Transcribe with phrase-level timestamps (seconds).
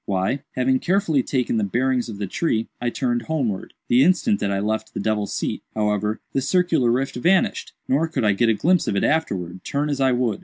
[0.07, 3.75] "Why, having carefully taken the bearings of the tree, I turned homewards.
[3.87, 8.23] The instant that I left 'the devil's seat,' however, the circular rift vanished; nor could
[8.25, 10.39] I get a glimpse of it afterwards, turn as I would.